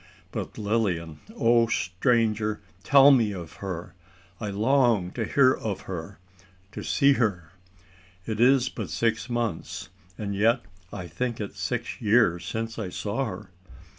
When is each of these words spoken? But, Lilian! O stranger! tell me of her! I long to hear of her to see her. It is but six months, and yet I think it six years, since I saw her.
But, 0.31 0.57
Lilian! 0.57 1.19
O 1.35 1.67
stranger! 1.67 2.59
tell 2.83 3.11
me 3.11 3.31
of 3.33 3.57
her! 3.57 3.93
I 4.39 4.49
long 4.49 5.11
to 5.11 5.25
hear 5.25 5.53
of 5.53 5.81
her 5.81 6.17
to 6.71 6.81
see 6.81 7.13
her. 7.13 7.51
It 8.25 8.39
is 8.39 8.67
but 8.67 8.89
six 8.89 9.29
months, 9.29 9.89
and 10.17 10.33
yet 10.33 10.61
I 10.91 11.05
think 11.05 11.39
it 11.39 11.55
six 11.55 12.01
years, 12.01 12.43
since 12.43 12.79
I 12.79 12.89
saw 12.89 13.25
her. 13.25 13.51